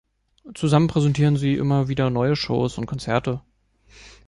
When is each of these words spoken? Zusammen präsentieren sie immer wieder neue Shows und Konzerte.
Zusammen 0.55 0.87
präsentieren 0.87 1.37
sie 1.37 1.53
immer 1.53 1.87
wieder 1.87 2.09
neue 2.09 2.35
Shows 2.35 2.79
und 2.79 2.87
Konzerte. 2.87 3.43